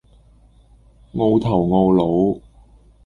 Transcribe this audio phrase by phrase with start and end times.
[1.13, 2.41] 傲頭傲腦